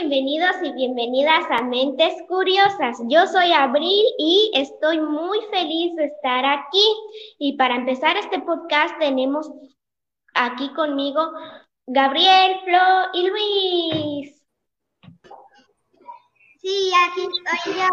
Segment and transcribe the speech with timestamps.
[0.00, 2.96] bienvenidos y bienvenidas a Mentes Curiosas.
[3.08, 6.82] Yo soy Abril y estoy muy feliz de estar aquí.
[7.38, 9.52] Y para empezar este podcast tenemos
[10.32, 11.20] aquí conmigo
[11.86, 12.78] Gabriel, Flo
[13.12, 14.42] y Luis.
[16.62, 17.88] Sí, aquí estoy yo.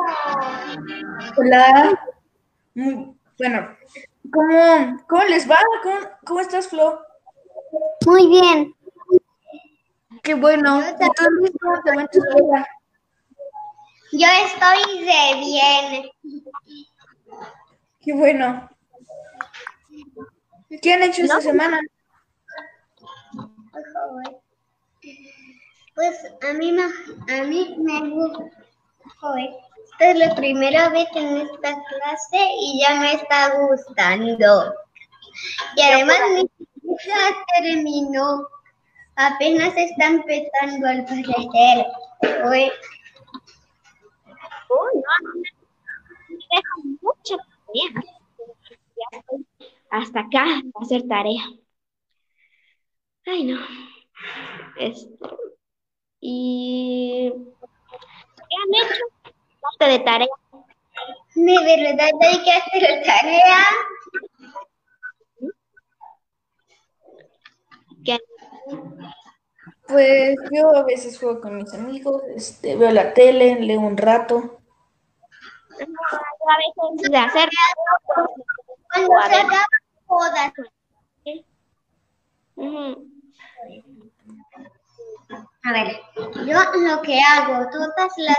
[1.35, 1.99] Hola.
[3.37, 3.77] bueno,
[4.31, 5.57] ¿cómo, cómo les va?
[5.83, 7.01] ¿Cómo, ¿Cómo estás, Flo?
[8.05, 8.76] Muy bien.
[10.23, 10.81] Qué bueno.
[14.11, 16.09] Yo estoy de bien.
[18.01, 18.69] Qué bueno.
[20.81, 21.79] ¿Qué han hecho esta semana?
[25.95, 26.15] Pues
[26.47, 28.45] a mí me, a mí me gusta.
[29.91, 34.73] Esta es la primera vez en esta clase y ya me está gustando.
[35.75, 36.49] Y además mi
[37.05, 38.47] ya terminó.
[39.19, 41.87] Apenas está empezando al parecer.
[42.45, 42.71] Uy.
[44.69, 45.39] Uy, no,
[46.29, 48.03] me dejan mucha tarea.
[48.95, 49.47] Ya estoy
[49.89, 50.45] hasta acá
[50.79, 51.41] hacer tarea.
[53.25, 53.59] Ay, no.
[54.77, 55.09] Este,
[56.19, 57.33] y
[58.49, 59.33] ¿qué han hecho?
[59.61, 60.27] Parte de tarea.
[61.33, 63.65] De verdad hay que hacer tarea.
[68.05, 68.19] ¿Qué?
[69.87, 74.59] Pues yo a veces juego con mis amigos, este, veo la tele, leo un rato.
[75.79, 75.83] a
[76.97, 77.49] veces de hacer
[78.89, 79.65] Cuando se acaban
[80.07, 80.53] todas.
[82.55, 83.07] Ujú.
[85.63, 88.37] A ver, yo lo que hago todas las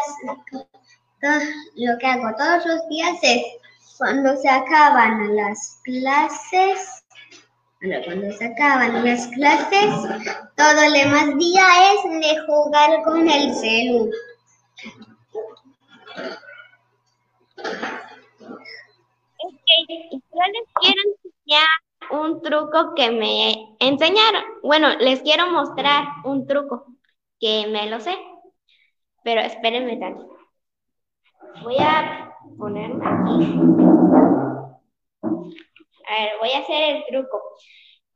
[1.75, 3.43] lo que hago todos los días es
[3.99, 7.05] cuando se acaban las clases,
[7.81, 9.91] bueno, cuando se acaban las clases,
[10.57, 14.11] todo el demás día es de jugar con el celu.
[19.41, 19.57] Ok,
[19.89, 21.69] yo les quiero enseñar
[22.11, 24.43] un truco que me enseñaron.
[24.63, 26.87] Bueno, les quiero mostrar un truco
[27.39, 28.17] que me lo sé,
[29.23, 30.37] pero espérenme tantito.
[31.63, 34.38] Voy a ponerme aquí.
[36.09, 37.43] A ver, voy a hacer el truco.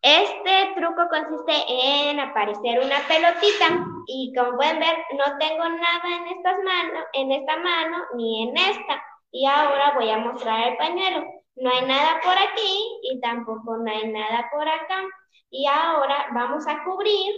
[0.02, 6.26] Este truco consiste en aparecer una pelotita y como pueden ver, no tengo nada en
[6.36, 9.02] estas manos, en esta mano ni en esta.
[9.30, 11.24] Y ahora voy a mostrar el pañuelo.
[11.56, 15.04] No hay nada por aquí y tampoco no hay nada por acá.
[15.50, 17.34] Y ahora vamos a cubrir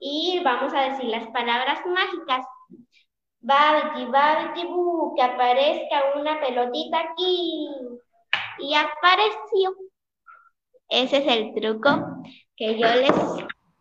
[0.00, 2.44] y vamos a decir las palabras mágicas.
[3.40, 7.68] Babiti, babiti, bu, que aparezca una pelotita aquí.
[8.58, 9.81] Y apareció.
[10.92, 12.22] Ese es el truco
[12.56, 13.10] que yo les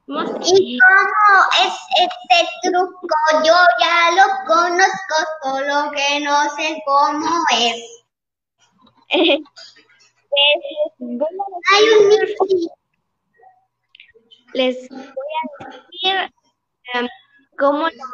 [0.08, 0.42] mostré.
[0.46, 3.16] ¿Y cómo es este truco?
[3.46, 7.26] Yo ya lo conozco, solo que no sé cómo
[7.60, 8.04] es.
[11.72, 12.72] Hay un
[14.54, 16.32] les voy a decir
[16.94, 17.08] em,
[17.58, 18.06] cómo lo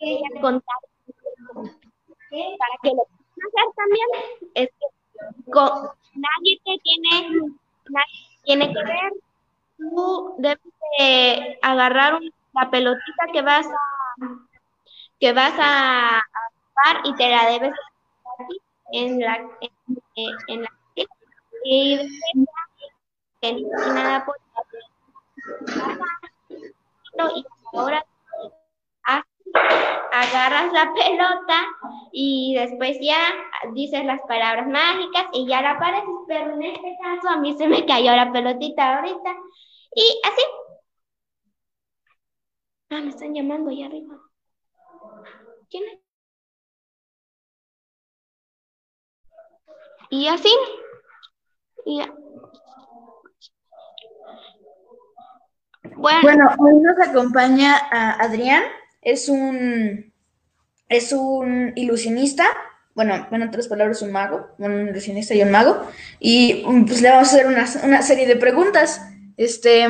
[0.00, 0.76] voy a contar
[2.58, 4.08] para que lo puedan hacer también.
[4.54, 4.86] Es que
[5.52, 7.40] co- nadie te tiene,
[8.44, 9.12] tiene que ver.
[9.78, 10.58] Tú debes
[10.98, 12.20] de agarrar
[12.52, 13.92] la pelotita que vas a
[15.18, 16.22] que vas a, a
[17.04, 17.72] y te la debes
[18.92, 19.36] en la
[20.48, 20.68] en, la
[21.64, 21.96] y
[23.94, 24.36] nada por
[27.36, 28.04] y ahora
[30.12, 31.66] agarras la pelota
[32.12, 33.18] y después ya
[33.72, 37.66] dices las palabras mágicas y ya la apareces, pero en este caso a mí se
[37.68, 39.36] me cayó la pelotita ahorita
[39.94, 40.42] y así.
[42.90, 44.16] Ah, me están llamando allá arriba.
[45.70, 45.98] ¿Quién es?
[50.10, 50.50] Y así.
[55.96, 58.62] Bueno, Bueno, hoy nos acompaña a Adrián,
[59.02, 60.12] es un,
[60.88, 62.44] es un ilusionista,
[62.94, 65.86] bueno, en otras palabras, un mago, bueno, un ilusionista y un mago,
[66.20, 69.02] y mm, pues le vamos a hacer una, una serie de preguntas.
[69.36, 69.86] Este,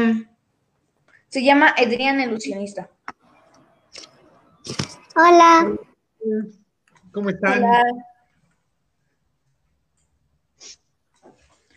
[1.28, 2.90] se llama Adrián Ilusionista.
[5.14, 5.76] Hola.
[7.12, 7.58] ¿Cómo están?
[7.58, 7.82] Hola.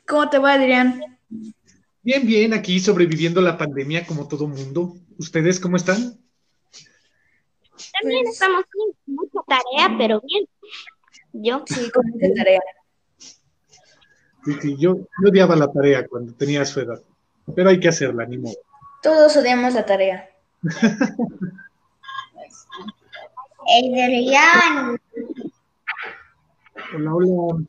[0.08, 1.02] ¿Cómo te va, Adrián?
[2.04, 4.96] Bien, bien, aquí sobreviviendo la pandemia como todo mundo.
[5.18, 6.25] ¿Ustedes cómo están?
[8.06, 10.46] También Pues- estamos sin mucha tarea, pero bien.
[11.34, 11.64] Yo.
[11.66, 12.62] Sí, con mucha tarea.
[14.46, 17.02] Sí, sí, yo, yo odiaba la tarea cuando tenía su edad,
[17.56, 18.54] pero hay que hacerla, ni modo.
[19.02, 20.30] Todos odiamos la tarea.
[23.68, 25.00] Adrián.
[26.94, 27.64] Hola, hola.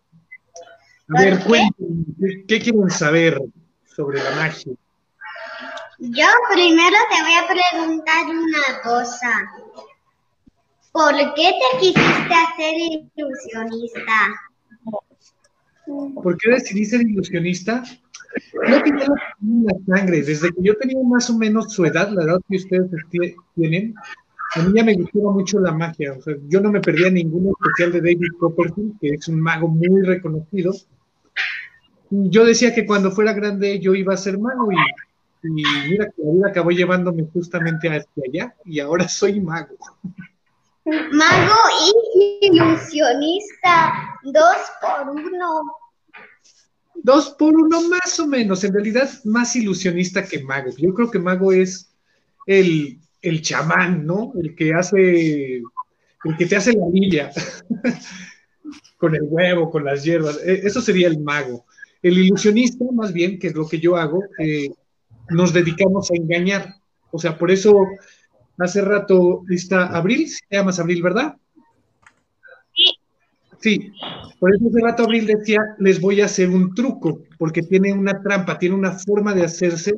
[1.17, 3.41] A ver, cuéntenme, ¿qué, ¿qué quieren saber
[3.87, 4.73] sobre la magia?
[5.99, 9.51] Yo primero te voy a preguntar una cosa.
[10.97, 12.75] ¿Por qué te quisiste hacer
[13.15, 14.13] ilusionista?
[16.23, 17.83] ¿Por qué decidí ser ilusionista?
[18.67, 19.05] Lo tenía
[19.43, 20.23] en la sangre.
[20.23, 23.95] Desde que yo tenía más o menos su edad, la edad que ustedes tie- tienen,
[24.55, 26.15] a mí ya me gustaba mucho la magia.
[26.15, 29.69] O sea, yo no me perdía ningún especial de David Copperfield, que es un mago
[29.69, 30.73] muy reconocido.
[32.09, 34.77] Yo decía que cuando fuera grande yo iba a ser mago y,
[35.43, 39.77] y mira que la vida acabó llevándome justamente hacia allá y ahora soy mago.
[40.87, 41.55] Mago
[42.41, 45.61] y ilusionista, dos por uno.
[46.95, 50.71] Dos por uno más o menos, en realidad más ilusionista que mago.
[50.77, 51.91] Yo creo que mago es
[52.47, 54.33] el, el chamán, ¿no?
[54.41, 57.31] El que hace, el que te hace la lilla
[58.99, 60.39] con el huevo, con las hierbas.
[60.45, 61.65] E- Eso sería el mago.
[62.03, 64.71] El ilusionista, más bien, que es lo que yo hago, eh,
[65.31, 66.77] nos dedicamos a engañar.
[67.11, 67.87] O sea, por eso
[68.59, 71.37] hace rato está Abril, te llamas Abril, ¿verdad?
[73.61, 73.91] Sí,
[74.39, 78.23] por eso hace rato Abril decía, les voy a hacer un truco, porque tiene una
[78.23, 79.95] trampa, tiene una forma de hacerse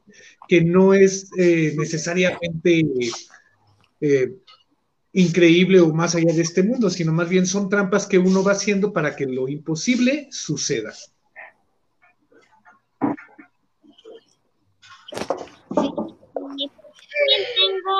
[0.48, 2.84] que no es eh, necesariamente
[4.00, 4.32] eh,
[5.12, 8.52] increíble o más allá de este mundo, sino más bien son trampas que uno va
[8.52, 10.94] haciendo para que lo imposible suceda.
[16.38, 16.70] También
[17.56, 17.92] tengo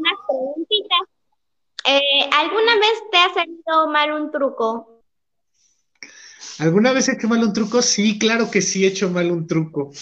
[0.00, 1.00] unas preguntitas.
[1.86, 5.00] Eh, ¿alguna vez te ha salido mal un truco?
[6.58, 7.80] ¿Alguna vez he hecho mal un truco?
[7.80, 9.92] Sí, claro que sí he hecho mal un truco.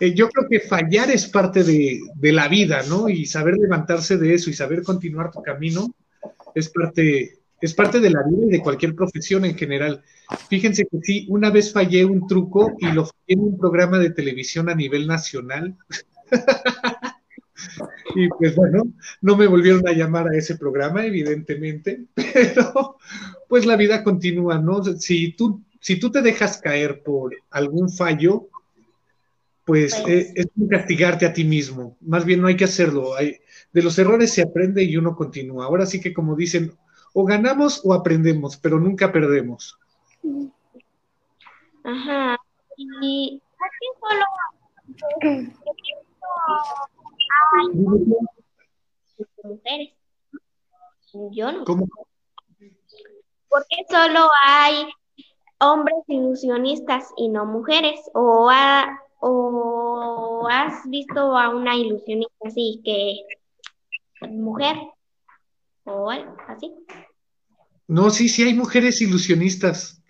[0.00, 3.08] Eh, yo creo que fallar es parte de, la vida, ¿no?
[3.08, 5.94] Y saber levantarse de eso y saber continuar tu camino
[6.54, 10.02] es parte, es parte de la vida y de cualquier profesión en general.
[10.48, 14.10] Fíjense que sí, una vez fallé un truco y lo fallé en un programa de
[14.10, 15.76] televisión a nivel nacional.
[18.14, 18.84] y pues bueno,
[19.20, 22.96] no me volvieron a llamar a ese programa, evidentemente, pero
[23.48, 24.82] pues la vida continúa, ¿no?
[24.84, 28.48] Si tú, si tú te dejas caer por algún fallo,
[29.64, 31.96] pues Pues- eh, es un castigarte a ti mismo.
[32.00, 33.14] Más bien no hay que hacerlo.
[33.14, 33.36] Hay,
[33.72, 35.66] de los errores se aprende y uno continúa.
[35.66, 36.72] Ahora sí que como dicen,
[37.12, 39.78] o ganamos o aprendemos, pero nunca perdemos.
[41.84, 42.36] Ajá.
[42.76, 44.24] Y aquí solo
[49.42, 49.94] mujeres.
[51.32, 51.64] Yo no.
[51.64, 51.86] ¿Cómo?
[53.48, 54.86] ¿Por qué solo hay
[55.58, 58.00] hombres ilusionistas y no mujeres?
[58.14, 64.76] ¿O, ha- o has visto a una ilusionista así que mujer?
[65.84, 66.72] ¿O algo así?
[67.88, 70.00] No, sí, sí hay mujeres ilusionistas.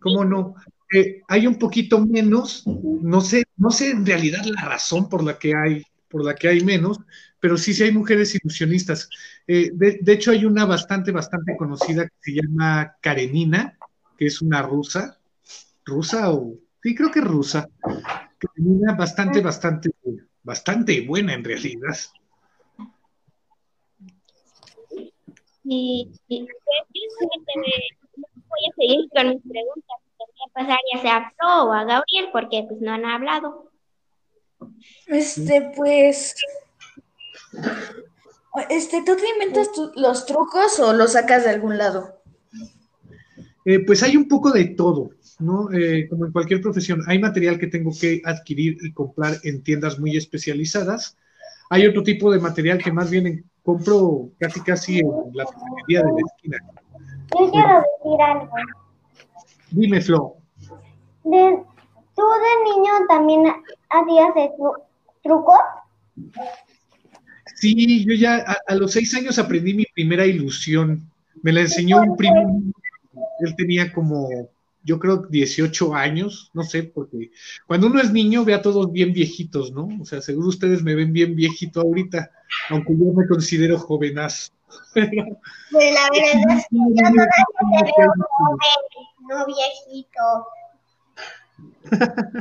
[0.00, 0.54] ¿Cómo no?
[0.94, 5.38] Eh, hay un poquito menos, no sé, no sé en realidad la razón por la
[5.38, 6.98] que hay, por la que hay menos,
[7.40, 9.08] pero sí, sí hay mujeres ilusionistas.
[9.46, 13.78] Eh, de, hecho, hay una bastante, bastante conocida que se llama Karenina,
[14.16, 15.18] que es una rusa,
[15.84, 17.68] rusa o, sí, creo que rusa.
[18.38, 19.90] Karenina, bastante, bastante,
[20.42, 21.96] bastante buena en realidad.
[25.64, 26.46] Y, y
[28.48, 29.98] voy a seguir con mis preguntas.
[30.18, 33.70] Voy a pasar ya sea a Flo o a Gabriel porque pues no han hablado.
[35.06, 36.34] Este, pues.
[38.70, 42.20] Este, ¿tú te inventas tu- los trucos o los sacas de algún lado?
[43.64, 45.70] Eh, pues hay un poco de todo, ¿no?
[45.72, 49.98] Eh, como en cualquier profesión, hay material que tengo que adquirir y comprar en tiendas
[49.98, 51.16] muy especializadas.
[51.70, 56.00] Hay otro tipo de material que más bien en- compro casi casi en la papelería
[56.02, 56.58] de la esquina.
[57.38, 58.50] Yo quiero decir algo.
[59.70, 60.36] Dime, Flo.
[61.24, 61.62] De-
[62.16, 63.42] ¿Tú de niño también
[63.90, 64.82] hacías de tru-
[65.22, 65.58] trucos?
[67.54, 71.10] Sí, yo ya a, a los seis años aprendí mi primera ilusión.
[71.42, 72.62] Me la enseñó un primo.
[73.40, 74.28] Él tenía como,
[74.82, 77.30] yo creo, 18 años, no sé, porque
[77.66, 79.88] cuando uno es niño ve a todos bien viejitos, ¿no?
[80.00, 82.30] O sea, seguro ustedes me ven bien viejito ahorita,
[82.70, 84.52] aunque yo me considero jovenazo.
[85.70, 88.76] Pues la verdad es que yo todavía te veo joven,
[89.28, 90.24] no viejito.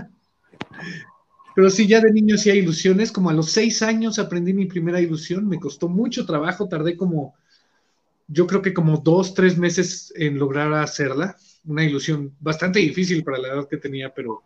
[1.58, 3.12] Pero sí, ya de niño hay ilusiones.
[3.12, 5.48] Como a los seis años aprendí mi primera ilusión.
[5.48, 6.70] Me costó mucho trabajo.
[6.70, 7.34] Tardé como,
[8.28, 11.36] yo creo que como dos, tres meses en lograr hacerla.
[11.66, 14.44] Una ilusión bastante difícil para la edad que tenía, pero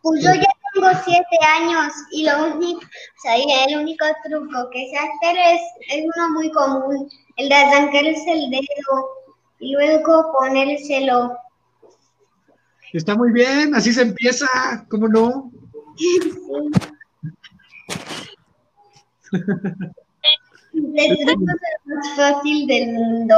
[0.00, 3.34] Pues yo ya tengo siete años y lo único, o sea,
[3.66, 7.10] el único truco que sé hacer es, es uno muy común.
[7.36, 9.08] el de arrancarse el dedo
[9.58, 11.36] y luego ponérselo.
[12.92, 14.46] Está muy bien, así se empieza,
[14.88, 15.50] ¿cómo no?
[20.94, 23.34] Es el más fácil del mundo.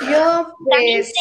[0.00, 1.12] Yo, pues,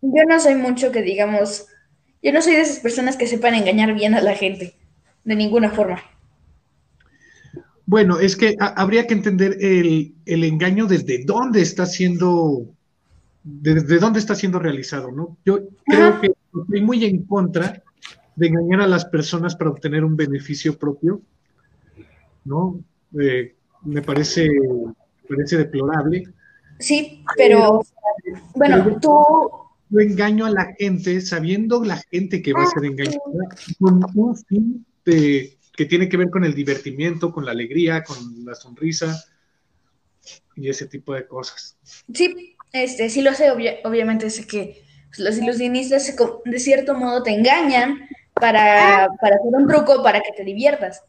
[0.00, 1.66] yo no soy mucho que digamos,
[2.22, 4.74] yo no soy de esas personas que sepan engañar bien a la gente,
[5.24, 6.00] de ninguna forma.
[7.86, 12.66] Bueno, es que ha- habría que entender el, el engaño desde dónde está siendo,
[13.42, 15.36] desde dónde está siendo realizado, ¿no?
[15.44, 16.20] Yo creo Ajá.
[16.20, 17.82] que estoy muy en contra
[18.36, 21.22] de engañar a las personas para obtener un beneficio propio,
[22.44, 22.80] ¿no?
[23.20, 24.48] Eh, me parece,
[25.28, 26.28] parece deplorable.
[26.78, 27.82] Sí, pero
[28.54, 29.10] bueno, tú,
[29.90, 33.18] Yo engaño a la gente sabiendo la gente que va a ser engañada
[33.80, 38.16] con un fin de- que tiene que ver con el divertimiento, con la alegría, con
[38.44, 39.16] la sonrisa
[40.56, 41.76] y ese tipo de cosas.
[42.12, 44.84] sí, este, sí lo sé, obvia- obviamente sé que
[45.16, 50.44] los ilusionistas de cierto modo te engañan para, para hacer un truco para que te
[50.44, 51.02] diviertas.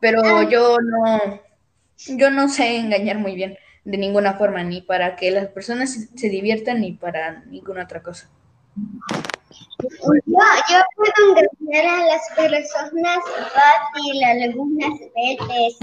[0.00, 1.40] Pero yo no,
[2.16, 6.06] yo no sé engañar muy bien de ninguna forma, ni para que las personas se,
[6.16, 8.28] se diviertan, ni para ninguna otra cosa.
[9.82, 9.88] Yo,
[10.26, 13.18] yo puedo engañar a las personas
[13.52, 15.78] fácil algunas veces.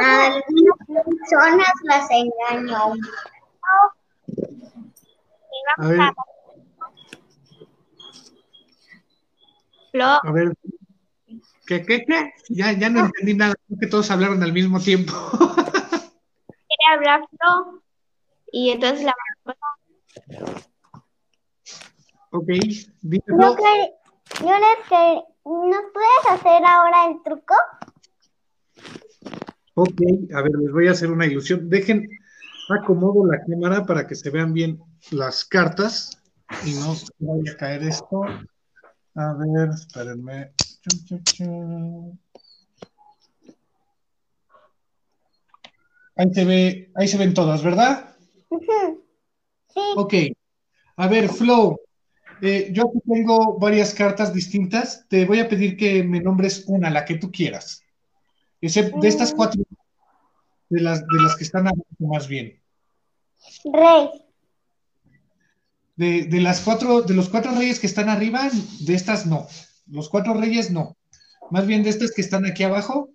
[0.00, 2.94] A algunas personas las engaño.
[5.76, 6.00] A ver,
[10.24, 10.52] a ver.
[11.66, 12.32] ¿Qué, qué, qué?
[12.50, 15.12] Ya, ya no entendí nada, creo que todos hablaron al mismo tiempo.
[16.46, 17.82] quiere hablar Flo.
[18.52, 19.14] Y entonces la
[22.30, 22.46] ok,
[23.00, 23.22] dime,
[23.56, 23.94] que-
[24.40, 24.52] yo
[24.88, 27.54] que ¿nos puedes hacer ahora el truco?
[29.74, 30.00] Ok,
[30.34, 31.68] a ver, les voy a hacer una ilusión.
[31.68, 32.08] Dejen,
[32.68, 34.80] acomodo la cámara para que se vean bien
[35.10, 36.18] las cartas
[36.66, 38.22] y no vaya a caer esto.
[39.14, 40.52] A ver, espérenme.
[46.16, 48.16] Ahí se ve, ahí se ven todas, ¿verdad?
[48.50, 49.80] Sí.
[49.96, 50.14] Ok.
[50.96, 51.80] A ver, Flo,
[52.40, 55.06] eh, yo aquí tengo varias cartas distintas.
[55.08, 57.82] Te voy a pedir que me nombres una, la que tú quieras.
[58.60, 59.62] Ese- de estas cuatro,
[60.68, 62.60] de las, de las que están abajo más bien.
[63.64, 64.23] Rey.
[65.96, 69.46] De, de las cuatro, de los cuatro reyes que están arriba, de estas no.
[69.86, 70.96] Los cuatro reyes no.
[71.50, 73.10] Más bien de estas que están aquí abajo.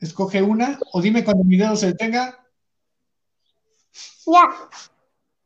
[0.00, 2.38] Escoge una, o dime cuando mi dedo se detenga.
[4.26, 4.48] Ya.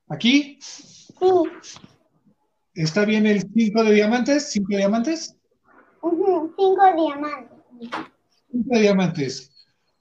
[0.09, 0.59] Aquí.
[0.61, 1.17] Sí.
[2.75, 4.51] ¿Está bien el cinco de diamantes?
[4.51, 5.37] ¿Cinco de diamantes?
[6.01, 7.51] Cinco diamantes.
[8.51, 9.53] Cinco de diamantes.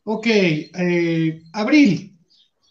[0.04, 0.28] Ok.
[0.28, 2.17] eh, Abril,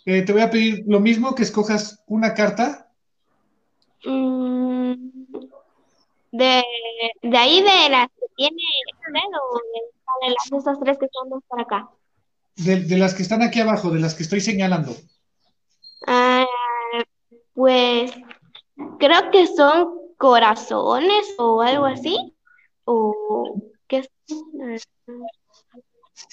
[0.06, 2.90] eh, te voy a pedir lo mismo, que escojas una carta.
[4.04, 4.94] Mm,
[6.32, 6.62] de,
[7.22, 8.62] de ahí de las que tiene
[9.12, 11.90] dedo, de, de las estas tres que son dos para acá.
[12.56, 14.96] De, de las que están aquí abajo, de las que estoy señalando.
[16.06, 16.46] Ah,
[17.54, 18.12] pues
[18.98, 22.16] creo que son corazones o algo así.
[22.84, 24.08] O qué es?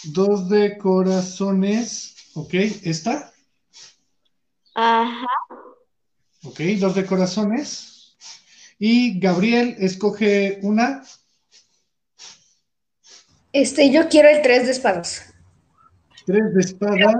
[0.04, 2.32] Dos de corazones.
[2.36, 2.54] Ok,
[2.84, 3.33] esta.
[4.76, 5.28] Ajá.
[6.44, 8.18] Ok, dos de corazones.
[8.80, 11.04] Y Gabriel escoge una.
[13.54, 15.34] Este, yo quiero el tres de espadas.
[16.26, 17.14] Tres de espada.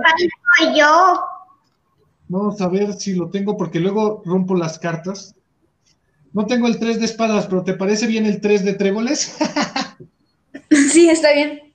[0.58, 1.20] Soy yo.
[2.28, 5.34] Vamos a ver si lo tengo porque luego rompo las cartas.
[6.32, 9.36] No tengo el tres de espadas, pero ¿te parece bien el tres de tréboles?
[10.70, 11.72] Sí, está bien.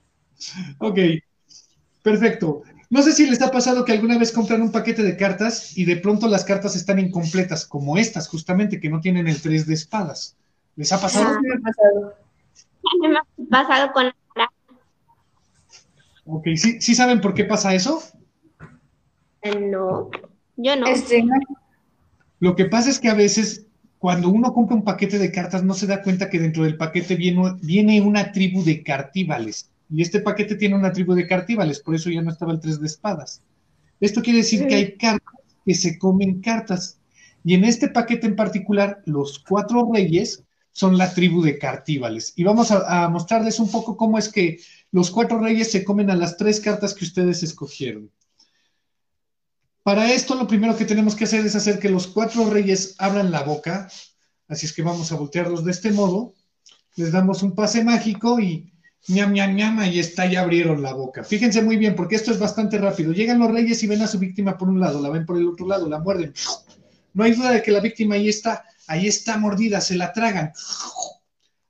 [0.78, 0.98] ok,
[2.02, 2.62] perfecto.
[2.90, 5.84] No sé si les ha pasado que alguna vez compran un paquete de cartas y
[5.84, 9.74] de pronto las cartas están incompletas, como estas justamente, que no tienen el tres de
[9.74, 10.36] espadas.
[10.74, 11.34] ¿Les ha pasado?
[11.34, 12.14] Sí me ha pasado.
[13.48, 14.50] Me ha pasado con la
[16.24, 18.02] Ok, ¿sí, sí saben por qué pasa eso?
[19.44, 20.10] No,
[20.56, 20.86] yo no.
[20.88, 21.34] Este, no.
[22.40, 23.66] Lo que pasa es que a veces
[23.98, 27.14] cuando uno compra un paquete de cartas no se da cuenta que dentro del paquete
[27.14, 29.70] viene, viene una tribu de cartíbales.
[29.90, 32.80] Y este paquete tiene una tribu de cartíbales, por eso ya no estaba el tres
[32.80, 33.42] de espadas.
[33.98, 36.98] Esto quiere decir que hay cartas que se comen cartas.
[37.44, 42.32] Y en este paquete en particular, los cuatro reyes son la tribu de cartíbales.
[42.36, 44.58] Y vamos a, a mostrarles un poco cómo es que
[44.92, 48.10] los cuatro reyes se comen a las tres cartas que ustedes escogieron.
[49.82, 53.30] Para esto lo primero que tenemos que hacer es hacer que los cuatro reyes abran
[53.30, 53.88] la boca.
[54.46, 56.34] Así es que vamos a voltearlos de este modo.
[56.96, 58.69] Les damos un pase mágico y
[59.08, 61.24] ñam, ñam, ñam, ahí está, ya abrieron la boca.
[61.24, 63.12] Fíjense muy bien, porque esto es bastante rápido.
[63.12, 65.48] Llegan los reyes y ven a su víctima por un lado, la ven por el
[65.48, 66.32] otro lado, la muerden.
[67.12, 70.52] No hay duda de que la víctima ahí está, ahí está mordida, se la tragan.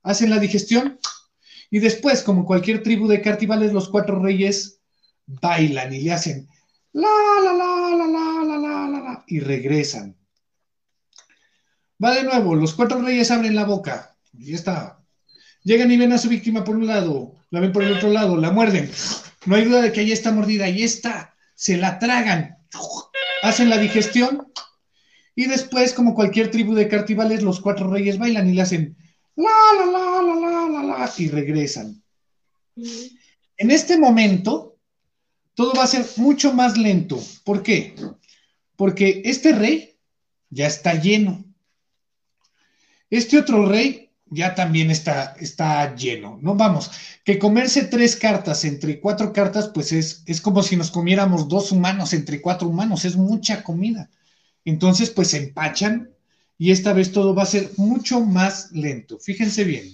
[0.02, 0.98] Hacen la digestión
[1.70, 4.80] y después, como cualquier tribu de cartivales, los cuatro reyes
[5.26, 6.48] bailan y le hacen
[6.92, 7.08] la,
[7.44, 10.16] la, la, la, la, la, la, la, la, y regresan.
[12.02, 14.16] Va de nuevo, los cuatro reyes abren la boca.
[14.32, 14.99] Y está.
[15.62, 18.36] Llegan y ven a su víctima por un lado, la ven por el otro lado,
[18.36, 18.90] la muerden.
[19.46, 21.34] No hay duda de que ahí está mordida, ahí está.
[21.54, 22.58] Se la tragan.
[23.42, 24.52] Hacen la digestión.
[25.34, 28.96] Y después, como cualquier tribu de cartivales, los cuatro reyes bailan y le hacen
[29.36, 32.02] la, la, la, la, la, la, la, y regresan.
[33.56, 34.76] En este momento,
[35.54, 37.18] todo va a ser mucho más lento.
[37.44, 37.94] ¿Por qué?
[38.76, 39.96] Porque este rey
[40.50, 41.44] ya está lleno.
[43.08, 46.54] Este otro rey ya también está, está lleno, ¿no?
[46.54, 46.90] Vamos,
[47.24, 51.72] que comerse tres cartas entre cuatro cartas, pues es, es como si nos comiéramos dos
[51.72, 54.10] humanos entre cuatro humanos, es mucha comida.
[54.64, 56.10] Entonces, pues se empachan
[56.56, 59.18] y esta vez todo va a ser mucho más lento.
[59.18, 59.84] Fíjense bien,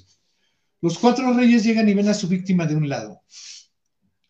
[0.80, 3.22] los cuatro reyes llegan y ven a su víctima de un lado,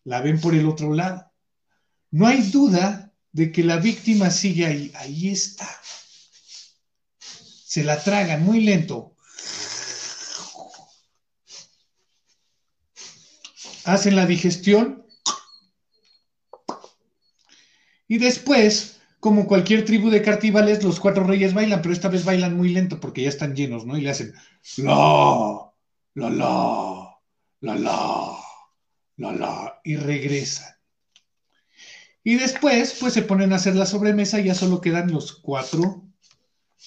[0.03, 1.31] la ven por el otro lado.
[2.11, 5.67] No hay duda de que la víctima sigue ahí, ahí está
[7.77, 9.16] se la tragan muy lento.
[13.87, 15.05] Hacen la digestión.
[18.07, 22.55] Y después, como cualquier tribu de cartivales, los cuatro reyes bailan, pero esta vez bailan
[22.57, 23.97] muy lento porque ya están llenos, ¿no?
[23.97, 24.33] Y le hacen
[24.77, 25.71] la,
[26.15, 27.17] la, la,
[27.61, 28.37] la, la,
[29.15, 30.75] la, la, y regresan.
[32.23, 36.03] Y después, pues se ponen a hacer la sobremesa y ya solo quedan los cuatro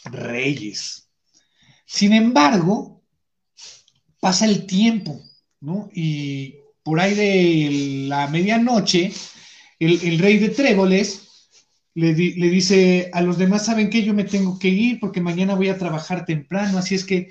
[0.05, 1.11] reyes.
[1.87, 3.03] Sin embargo,
[4.21, 5.19] pasa el tiempo,
[5.61, 5.89] ¿no?
[5.95, 9.13] Y por ahí de la medianoche,
[9.79, 11.49] el, rey de Tréboles
[11.95, 14.03] le, dice a los demás, ¿saben qué?
[14.03, 17.31] Yo me tengo que ir porque mañana voy a trabajar temprano, así es que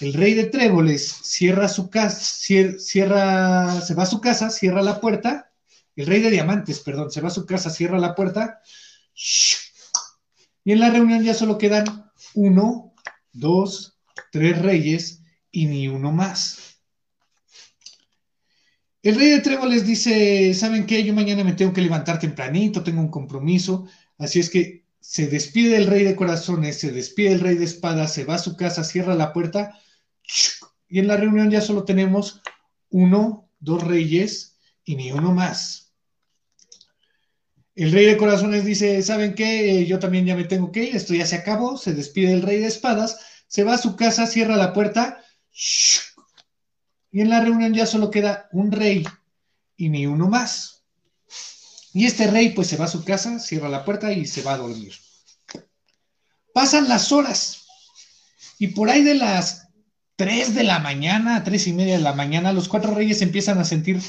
[0.00, 2.20] el rey de Tréboles cierra su casa,
[2.78, 5.50] cierra, se va a su casa, cierra la puerta,
[5.96, 8.60] el rey de Diamantes, perdón, se va a su casa, cierra la puerta,
[10.64, 12.94] y en la reunión ya solo quedan uno,
[13.32, 13.98] dos,
[14.30, 16.67] tres reyes y ni uno más.
[19.08, 21.02] El rey de Tréboles dice, ¿saben qué?
[21.02, 23.86] Yo mañana me tengo que levantar tempranito, tengo un compromiso,
[24.18, 28.12] así es que se despide el rey de corazones, se despide el rey de espadas,
[28.12, 29.80] se va a su casa, cierra la puerta
[30.90, 32.42] y en la reunión ya solo tenemos
[32.90, 35.94] uno, dos reyes y ni uno más.
[37.76, 39.86] El rey de corazones dice, ¿saben qué?
[39.86, 42.58] Yo también ya me tengo que ir, esto ya se acabó, se despide el rey
[42.58, 45.24] de espadas, se va a su casa, cierra la puerta,
[47.10, 49.04] y en la reunión ya solo queda un rey
[49.76, 50.84] y ni uno más.
[51.94, 54.54] Y este rey pues se va a su casa, cierra la puerta y se va
[54.54, 54.92] a dormir.
[56.52, 57.66] Pasan las horas
[58.58, 59.68] y por ahí de las
[60.16, 63.64] 3 de la mañana, tres y media de la mañana, los cuatro reyes empiezan a
[63.64, 64.00] sentir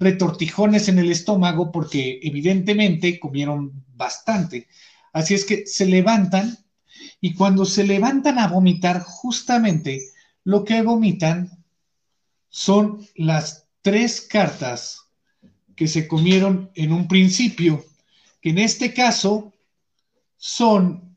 [0.00, 4.66] retortijones en el estómago porque evidentemente comieron bastante.
[5.12, 6.58] Así es que se levantan
[7.20, 10.00] y cuando se levantan a vomitar, justamente
[10.42, 11.61] lo que vomitan
[12.52, 15.08] son las tres cartas
[15.74, 17.82] que se comieron en un principio,
[18.42, 19.54] que en este caso
[20.36, 21.16] son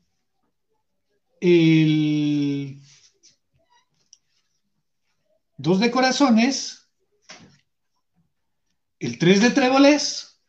[1.40, 2.80] el
[5.58, 6.88] dos de corazones,
[8.98, 10.40] el 3 de tréboles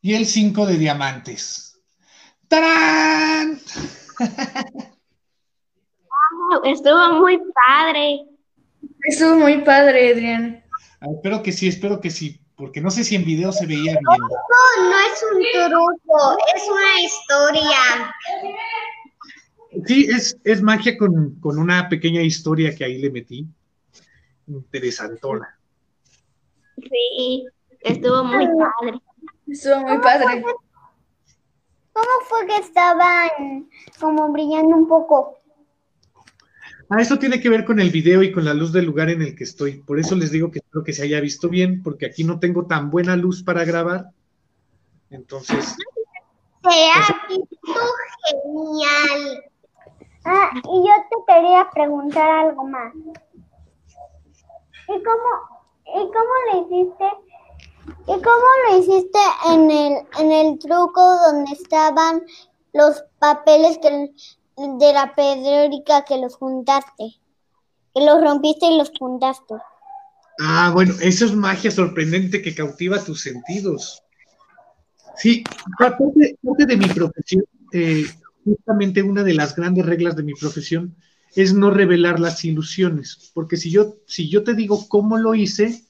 [0.00, 1.82] y el 5 de diamantes.
[2.46, 3.60] ¡Tarán!
[6.64, 8.37] estuvo muy padre.
[9.04, 10.64] Estuvo muy padre, Adrián.
[11.00, 13.92] Ah, espero que sí, espero que sí, porque no sé si en video se veía
[13.92, 13.98] bien.
[14.02, 18.14] No, no es un truco, es una historia.
[19.86, 23.46] Sí, es, es magia con, con una pequeña historia que ahí le metí.
[24.46, 25.58] Interesantona.
[26.76, 27.46] Sí,
[27.80, 29.00] estuvo muy padre.
[29.46, 30.42] Estuvo muy padre.
[31.92, 35.37] ¿Cómo fue que estaban como brillando un poco?
[36.90, 39.20] Ah, eso tiene que ver con el video y con la luz del lugar en
[39.20, 39.82] el que estoy.
[39.82, 42.66] Por eso les digo que espero que se haya visto bien, porque aquí no tengo
[42.66, 44.06] tan buena luz para grabar.
[45.10, 45.76] Entonces.
[46.62, 47.80] Se ha visto
[48.42, 49.44] genial.
[50.24, 52.94] Ah, y yo te quería preguntar algo más.
[54.88, 55.28] ¿Y cómo,
[55.84, 57.04] ¿Y cómo lo hiciste?
[58.06, 59.18] ¿Y cómo lo hiciste
[59.52, 62.22] en el, en el truco donde estaban
[62.72, 64.10] los papeles que,
[64.58, 67.14] de la pedrórica que los juntaste?
[67.94, 69.54] Que los rompiste y los juntaste.
[70.40, 74.02] Ah, bueno, eso es magia sorprendente que cautiva tus sentidos.
[75.16, 75.42] Sí,
[75.78, 78.06] parte, de mi profesión, eh,
[78.44, 80.94] justamente una de las grandes reglas de mi profesión
[81.34, 85.82] es no revelar las ilusiones, porque si yo, si yo te digo cómo lo hice,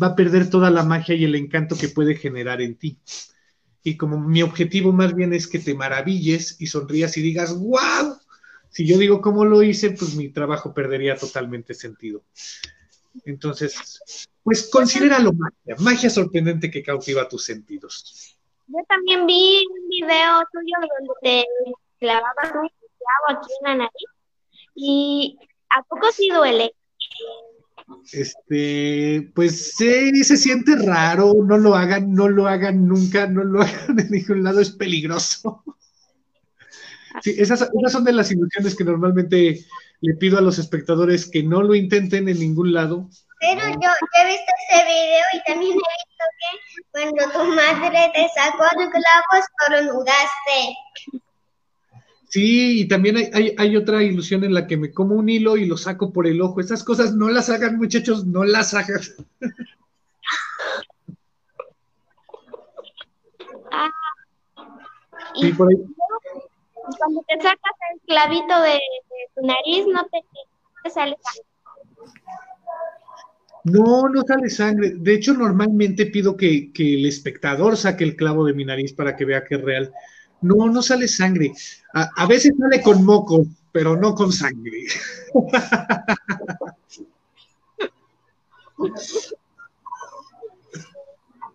[0.00, 2.98] va a perder toda la magia y el encanto que puede generar en ti.
[3.82, 8.18] Y como mi objetivo más bien es que te maravilles y sonrías y digas, wow,
[8.70, 12.22] si yo digo cómo lo hice, pues mi trabajo perdería totalmente sentido.
[13.24, 18.36] Entonces, pues considéralo magia, magia sorprendente que cautiva tus sentidos.
[18.66, 21.44] Yo también vi un video tuyo donde te
[21.98, 24.08] clavabas un clavo aquí en la nariz
[24.74, 25.38] y
[25.70, 26.74] ¿a poco sí duele?
[28.12, 33.60] Este, pues sí, se siente raro, no lo hagan, no lo hagan nunca, no lo
[33.62, 35.62] hagan en ningún lado, es peligroso.
[37.22, 39.64] Sí, esas, esas son de las ilusiones que normalmente
[40.00, 43.08] le pido a los espectadores que no lo intenten en ningún lado.
[43.40, 48.28] Pero yo, he visto ese video y también he visto que cuando tu madre te
[48.34, 50.76] sacó los clavos, nudaste.
[52.28, 55.64] Sí, y también hay, hay, otra ilusión en la que me como un hilo y
[55.64, 56.60] lo saco por el ojo.
[56.60, 59.00] Esas cosas no las hagan, muchachos, no las hagan.
[63.72, 63.90] Ah,
[65.34, 65.76] y por ahí,
[66.96, 68.80] cuando te sacas el clavito de,
[69.34, 71.44] tu nariz, no te, sale sangre.
[73.64, 74.94] No, no sale sangre.
[74.96, 79.24] De hecho, normalmente pido que, el espectador saque el clavo de mi nariz para que
[79.24, 79.92] vea que es real.
[80.40, 81.52] No, no sale sangre.
[81.94, 84.86] A, veces sale con moco, pero no con sangre.
[88.80, 88.92] ¿Y,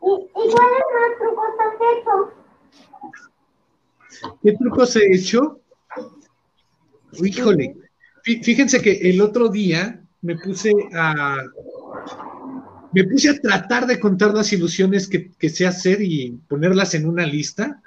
[0.01, 2.13] cuáles más trucos has hecho?
[4.43, 5.59] ¿Qué trucos he hecho?
[7.13, 7.77] Híjole,
[8.23, 11.37] fíjense que el otro día me puse a
[12.93, 17.07] me puse a tratar de contar las ilusiones que, que sé hacer y ponerlas en
[17.07, 17.81] una lista.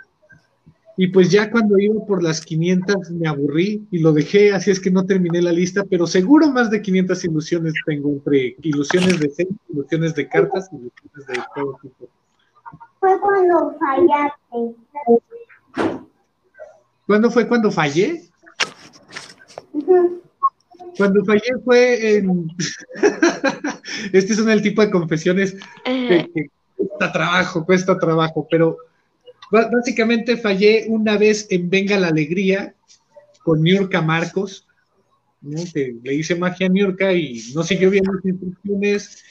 [0.99, 4.81] Y pues ya cuando iba por las 500 me aburrí y lo dejé, así es
[4.81, 9.29] que no terminé la lista, pero seguro más de 500 ilusiones tengo entre ilusiones de
[9.29, 12.09] seis, ilusiones de cartas ilusiones de todo tipo.
[12.99, 16.07] Fue cuando fallaste.
[17.07, 18.23] ¿Cuándo fue cuando fallé?
[20.97, 22.51] Cuando fallé fue en...
[24.13, 28.77] este es el tipo de confesiones que, cuesta trabajo, cuesta trabajo, pero
[29.51, 32.75] básicamente fallé una vez en Venga la Alegría
[33.43, 34.67] con Niurka Marcos,
[35.41, 39.25] le hice magia a Niurka y no siguió bien las instrucciones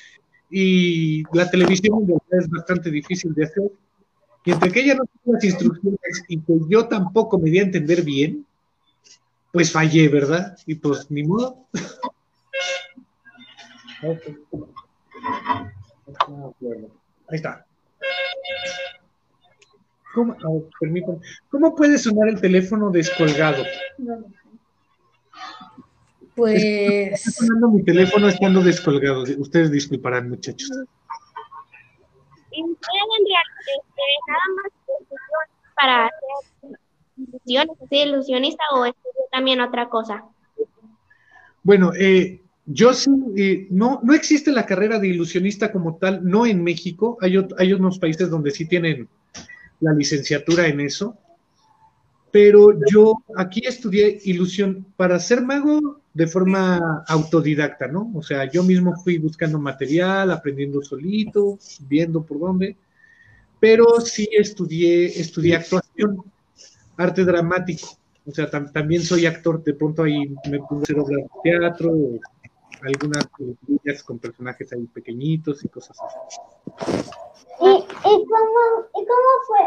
[0.50, 3.72] y la televisión es bastante difícil de hacer
[4.46, 7.64] y entre que ella no tiene las instrucciones y que yo tampoco me di a
[7.64, 8.46] entender bien,
[9.52, 10.56] pues fallé, ¿verdad?
[10.68, 11.66] Y pues ni modo.
[17.28, 17.66] Ahí está.
[20.16, 20.36] ¿Cómo,
[21.50, 23.64] ¿Cómo puede sonar el teléfono descolgado?
[26.36, 26.64] Pues.
[26.64, 29.24] Está sonando mi teléfono estando descolgado.
[29.38, 30.72] Ustedes disculparán, muchachos
[34.28, 34.72] nada más
[35.76, 36.80] para hacer
[37.18, 40.24] ilusiones, ser ilusionista o estudiar también otra cosa?
[41.64, 46.46] Bueno, eh, yo sí, eh, no, no existe la carrera de ilusionista como tal, no
[46.46, 49.08] en México, hay, hay unos países donde sí tienen
[49.80, 51.18] la licenciatura en eso,
[52.32, 54.86] pero yo aquí estudié ilusión.
[54.98, 58.12] Para ser mago de forma autodidacta, ¿no?
[58.14, 61.58] O sea, yo mismo fui buscando material, aprendiendo solito,
[61.88, 62.78] viendo por dónde,
[63.60, 66.24] pero sí estudié, estudié actuación,
[66.98, 67.88] arte dramático,
[68.26, 71.94] o sea, también soy actor, de pronto ahí me puse a hacer obras de teatro,
[72.82, 76.38] algunas películas con personajes ahí pequeñitos y cosas así.
[77.62, 78.62] ¿Y, y, cómo,
[78.94, 79.60] ¿Y cómo fue?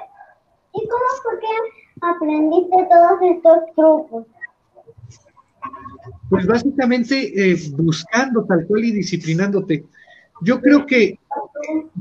[0.75, 1.47] ¿Y cómo fue que
[2.19, 4.27] aprendiste todos estos trucos?
[6.29, 9.85] Pues básicamente eh, buscando tal cual y disciplinándote.
[10.43, 11.19] Yo creo que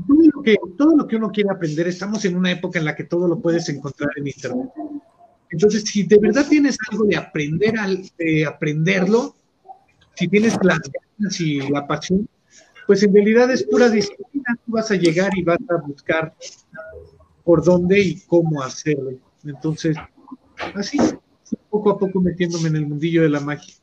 [0.06, 2.94] todo, lo que todo lo que uno quiere aprender, estamos en una época en la
[2.94, 4.70] que todo lo puedes encontrar en Internet.
[5.50, 7.74] Entonces, si de verdad tienes algo de aprender,
[8.18, 9.34] de aprenderlo,
[10.14, 12.28] si tienes las ganas y la pasión,
[12.86, 14.56] pues en realidad es pura disciplina.
[14.64, 16.34] Tú vas a llegar y vas a buscar
[17.44, 19.18] por dónde y cómo hacerlo.
[19.44, 19.96] Entonces,
[20.74, 20.98] así,
[21.70, 23.74] poco a poco metiéndome en el mundillo de la magia.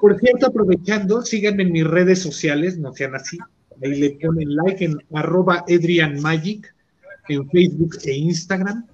[0.00, 3.38] Por cierto, aprovechando, síganme en mis redes sociales, no sean así.
[3.82, 5.64] Ahí le ponen like en arroba
[6.20, 6.74] Magic
[7.28, 8.86] en Facebook e Instagram.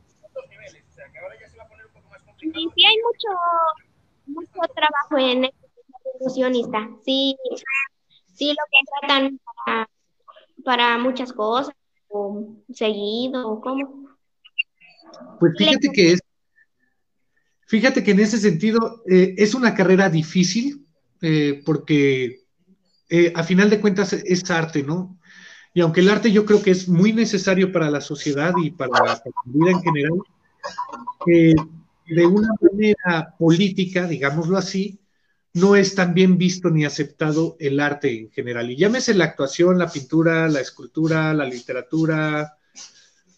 [2.43, 3.29] Y sí hay mucho,
[4.27, 5.51] mucho trabajo en
[6.21, 6.89] ilusionista.
[7.05, 7.37] Sí,
[8.35, 9.89] sí lo contratan para,
[10.65, 11.75] para muchas cosas,
[12.73, 14.09] seguido, o cómo.
[15.41, 16.21] Pues fíjate que es,
[17.67, 20.87] fíjate que en ese sentido eh, es una carrera difícil,
[21.23, 22.45] eh, porque
[23.09, 25.19] eh, a final de cuentas es arte, ¿no?
[25.75, 29.05] Y aunque el arte yo creo que es muy necesario para la sociedad y para
[29.05, 30.23] la vida en general,
[31.27, 34.99] de una manera política, digámoslo así,
[35.57, 38.71] no es tan bien visto ni aceptado el arte en general.
[38.71, 42.59] Y llámese la actuación, la pintura, la escultura, la literatura,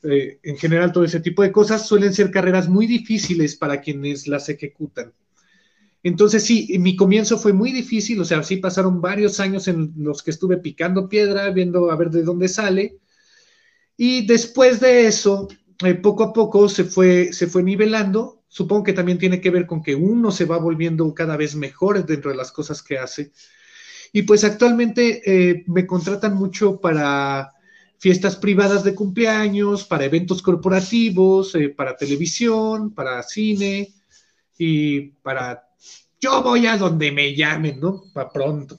[0.02, 4.26] eh, en general todo ese tipo de cosas suelen ser carreras muy difíciles para quienes
[4.26, 5.12] las ejecutan.
[6.02, 10.24] Entonces sí, mi comienzo fue muy difícil, o sea, sí pasaron varios años en los
[10.24, 12.98] que estuve picando piedra, viendo a ver de dónde sale.
[13.96, 15.46] Y después de eso,
[15.84, 18.37] eh, poco a poco se fue, se fue nivelando.
[18.48, 22.04] Supongo que también tiene que ver con que uno se va volviendo cada vez mejor
[22.04, 23.32] dentro de las cosas que hace.
[24.12, 27.52] Y pues actualmente eh, me contratan mucho para
[27.98, 33.92] fiestas privadas de cumpleaños, para eventos corporativos, eh, para televisión, para cine
[34.56, 35.64] y para
[36.20, 38.04] yo voy a donde me llamen, ¿no?
[38.12, 38.78] Para pronto.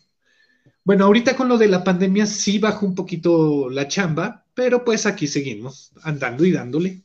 [0.83, 5.05] Bueno, ahorita con lo de la pandemia sí bajó un poquito la chamba, pero pues
[5.05, 7.03] aquí seguimos andando y dándole.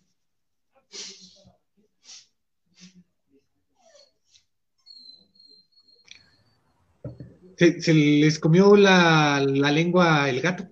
[7.57, 10.69] Se, les comió la, la lengua el gato.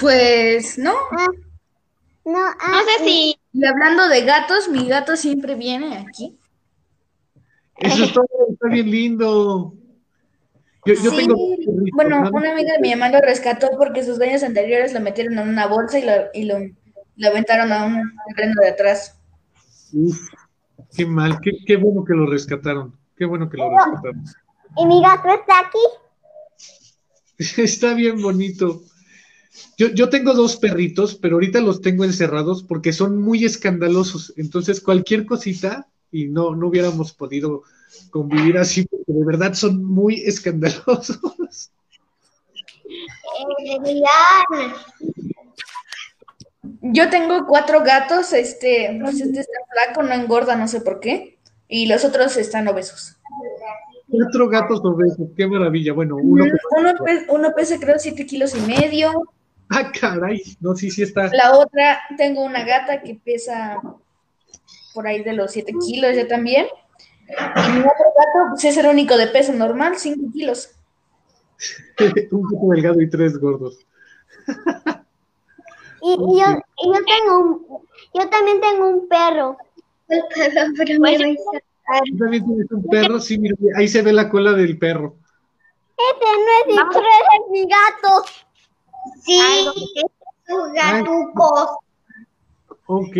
[0.00, 0.94] Pues no.
[2.24, 6.38] No, ah, No sé si Y hablando de gatos, mi gato siempre viene aquí.
[7.76, 9.74] Eso es todo, está bien lindo.
[10.84, 12.30] Yo, yo Sí, tengo perritos, Bueno, ¿no?
[12.32, 15.66] una amiga de mi mamá lo rescató porque sus dueños anteriores lo metieron en una
[15.66, 16.58] bolsa y lo, y lo,
[17.16, 19.18] lo aventaron a un terreno de atrás.
[19.92, 20.18] Uf,
[20.96, 22.97] qué mal, qué, qué bueno que lo rescataron.
[23.18, 24.24] Qué bueno que lo rescataron.
[24.76, 25.78] y mi gato está aquí.
[27.62, 28.82] Está bien bonito.
[29.76, 34.32] Yo, yo tengo dos perritos, pero ahorita los tengo encerrados porque son muy escandalosos.
[34.36, 37.62] Entonces, cualquier cosita, y no, no hubiéramos podido
[38.10, 41.70] convivir así, porque de verdad son muy escandalosos.
[43.78, 44.74] Adrián.
[46.80, 51.37] Yo tengo cuatro gatos, este, pues este está flaco, no engorda, no sé por qué,
[51.68, 53.16] y los otros están obesos.
[54.10, 55.92] Cuatro gatos obesos, qué maravilla.
[55.92, 56.44] Bueno, uno.
[56.78, 59.12] Uno, pe- uno pesa creo siete kilos y medio,
[59.70, 60.42] Ah, caray.
[60.60, 61.28] No, sí, sí está.
[61.34, 63.76] la otra tengo una gata que pesa
[64.94, 66.66] por ahí de los siete kilos ya también,
[67.28, 70.70] y mi otro gato pues, es el único de peso normal, cinco kilos.
[72.30, 73.84] un poco delgado y tres gordos.
[76.00, 76.46] Y, y yo,
[76.82, 77.66] y yo tengo un,
[78.14, 79.58] yo también tengo un perro.
[80.08, 82.02] El perro, pero me va a sacar.
[82.10, 83.20] ¿Tú también tienes un perro?
[83.20, 85.16] Sí, mira, ahí se ve la cola del perro.
[85.96, 88.24] Ese no es mi perro, es mi gato.
[89.22, 90.12] Sí, Algo es
[90.46, 91.82] su gatuco.
[92.86, 93.14] Ok.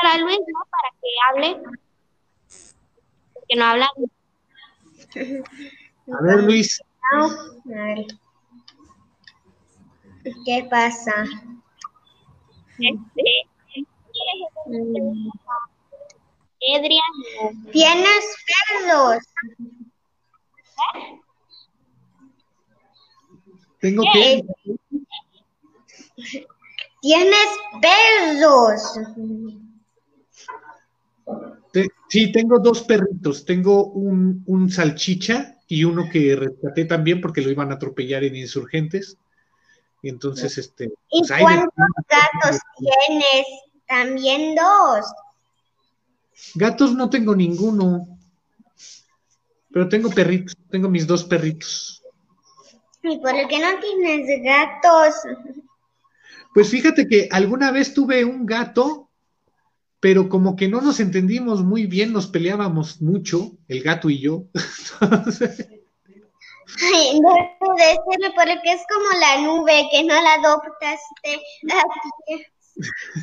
[0.00, 0.60] Para Luis, ¿no?
[0.70, 1.62] Para que hable.
[3.34, 3.88] Porque no habla.
[5.14, 6.82] A ver, Luis.
[10.44, 11.24] ¿Qué pasa?
[12.78, 13.31] Este.
[16.78, 17.02] Adrián.
[17.72, 18.24] Tienes
[18.78, 19.18] perros.
[23.80, 24.44] Tengo ¿Qué?
[24.64, 24.76] que.
[27.00, 27.48] Tienes
[27.80, 28.80] perros.
[31.72, 33.44] Te- sí, tengo dos perritos.
[33.44, 38.36] Tengo un, un salchicha y uno que rescaté también porque lo iban a atropellar en
[38.36, 39.18] insurgentes.
[40.00, 40.92] Y entonces, este.
[41.10, 41.74] ¿Y pues, cuántos
[42.08, 43.46] gatos tienes?
[43.92, 45.04] También dos.
[46.54, 48.18] Gatos no tengo ninguno.
[49.70, 50.56] Pero tengo perritos.
[50.70, 52.02] Tengo mis dos perritos.
[53.02, 55.14] ¿Y por qué no tienes gatos?
[56.54, 59.10] Pues fíjate que alguna vez tuve un gato,
[60.00, 64.44] pero como que no nos entendimos muy bien, nos peleábamos mucho, el gato y yo.
[65.02, 65.68] Entonces,
[66.80, 71.82] Ay, no puede ser porque es como la nube que no la adoptaste a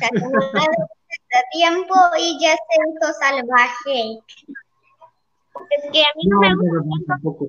[0.02, 4.20] adoptaste a tiempo y ya se hizo salvaje.
[5.70, 7.48] Es que a mí no, no, me gusta no, tampoco.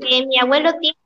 [0.00, 0.98] que mi abuelo tiene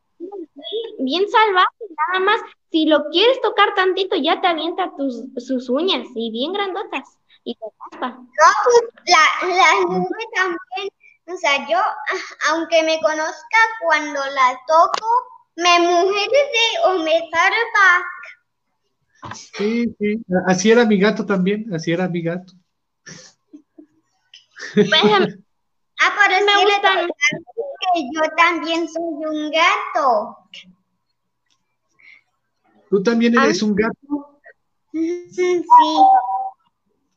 [0.99, 2.41] bien salvaje, nada más.
[2.71, 7.55] Si lo quieres tocar tantito, ya te avienta tus, sus uñas y bien grandotas y
[7.55, 8.19] te raspa.
[8.19, 8.25] No,
[8.65, 10.89] pues la, la nube también,
[11.27, 11.79] o sea, yo,
[12.51, 15.09] aunque me conozca cuando la toco,
[15.57, 18.05] me muerde o me salva.
[19.35, 22.53] Sí, sí, así era mi gato también, así era mi gato.
[24.75, 24.91] Pues,
[26.01, 27.63] Ah, pero Me sí le gustan- contaste
[27.95, 30.39] que yo también soy un gato.
[32.89, 33.45] ¿Tú también Ah.
[33.47, 34.41] eres un gato?
[34.93, 35.65] Sí.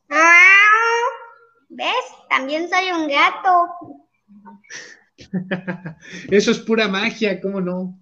[0.10, 1.04] Ah,
[1.70, 2.06] ¿Ves?
[2.30, 3.68] También soy un gato.
[6.32, 8.00] Eso es pura magia, ¿cómo no?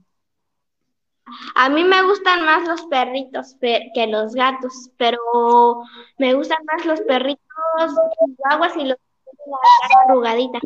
[1.55, 5.19] A mí me gustan más los perritos pe- que los gatos, pero
[6.17, 7.43] me gustan más los perritos
[8.49, 9.57] aguas y los de la
[9.89, 10.59] cara arrugadita.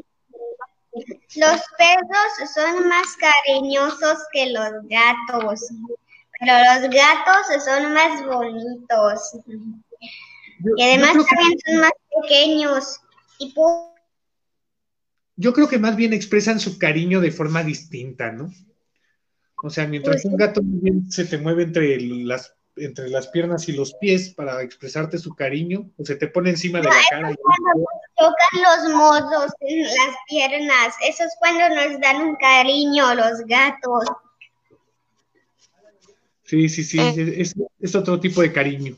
[1.36, 5.70] Los perros son más cariñosos que los gatos,
[6.40, 9.40] pero los gatos son más bonitos.
[10.60, 13.00] Yo, Y además que- también son más pequeños.
[13.40, 13.90] Y pu-
[15.36, 18.52] yo creo que más bien expresan su cariño de forma distinta, ¿no?
[19.66, 20.60] O sea, mientras un gato
[21.10, 25.90] se te mueve entre las, entre las piernas y los pies para expresarte su cariño,
[25.98, 27.32] o se te pone encima de la cara.
[27.32, 27.86] y- cuando
[28.18, 34.04] tocan los modos en las piernas, eso es cuando nos dan un cariño los gatos.
[36.44, 37.36] Sí, sí, sí, Eh.
[37.38, 38.98] es, es otro tipo de cariño.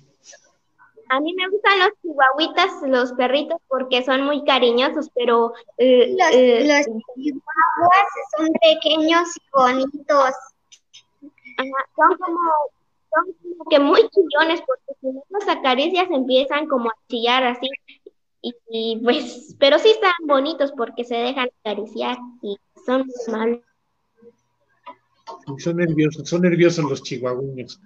[1.10, 6.32] A mí me gustan los chihuahuitas, los perritos, porque son muy cariñosos, pero eh, Los,
[6.34, 10.34] eh, los chihuahuas son pequeños y bonitos.
[11.57, 12.39] Son como,
[13.13, 17.69] son como que muy chillones, porque si no los acaricias empiezan como a chillar así.
[18.69, 23.09] Y, pues, pero sí están bonitos porque se dejan acariciar y son.
[23.09, 23.31] Sí,
[25.57, 27.81] Son nerviosos, son nerviosos los chihuahueños.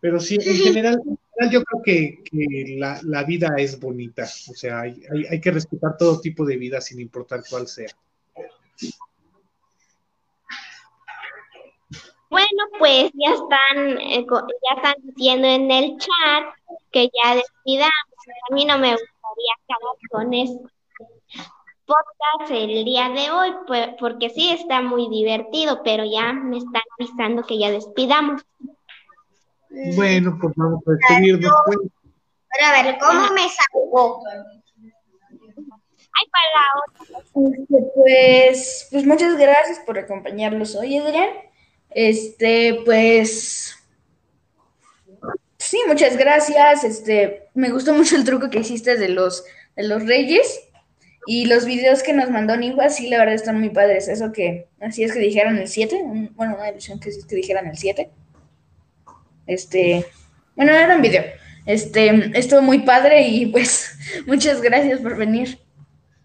[0.00, 4.24] Pero sí, en general, en general yo creo que, que la, la vida es bonita.
[4.24, 7.90] O sea, hay, hay, hay que respetar todo tipo de vida sin importar cuál sea.
[12.30, 16.54] Bueno, pues ya están, eh, ya están diciendo en el chat
[16.92, 17.92] que ya despidamos.
[18.48, 20.64] A mí no me gustaría acabar con este
[21.84, 26.82] podcast el día de hoy, pues, porque sí está muy divertido, pero ya me están
[26.98, 28.42] avisando que ya despidamos.
[29.96, 31.52] Bueno, pues vamos a despedirnos.
[31.66, 31.78] pues.
[32.52, 34.22] Pero a ver, ¿cómo me salgo?
[36.12, 37.18] Ay, para la otra.
[37.58, 41.49] Este, pues, pues muchas gracias por acompañarlos hoy, Adrián.
[41.90, 43.74] Este, pues,
[45.58, 46.84] sí, muchas gracias.
[46.84, 49.44] Este, me gustó mucho el truco que hiciste de los,
[49.76, 50.60] de los reyes
[51.26, 54.08] y los videos que nos mandó Ninja, sí, la verdad están muy padres.
[54.08, 57.36] Eso que, así es que dijeran el 7, un- bueno, una ilusión que es que
[57.36, 58.10] dijeran el 7.
[59.46, 60.06] Este,
[60.56, 61.24] bueno, era un video.
[61.66, 63.92] Este, estuvo muy padre y pues,
[64.26, 65.58] muchas gracias por venir.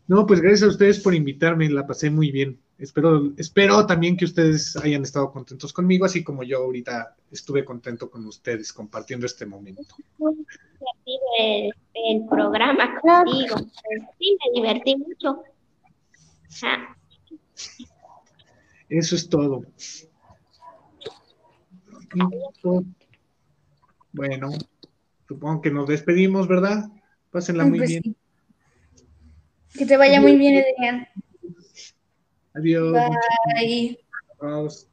[0.08, 2.60] No, pues gracias a ustedes por invitarme, la pasé muy bien.
[2.77, 8.09] Espero, espero también que ustedes hayan estado contentos conmigo, así como yo ahorita estuve contento
[8.11, 9.95] con ustedes compartiendo este momento.
[10.17, 13.55] Muy divertido el, el programa contigo.
[14.19, 15.43] Sí, me divertí mucho.
[16.63, 16.97] Ajá.
[18.89, 19.63] Eso es todo.
[24.11, 24.49] Bueno,
[25.27, 26.89] supongo que nos despedimos, ¿verdad?
[27.31, 28.03] Pásenla muy Pues bien.
[28.03, 28.15] sí.
[29.77, 31.07] Que te vaya muy bien, Adrián.
[32.55, 33.15] Adiós.
[34.39, 34.85] Bye.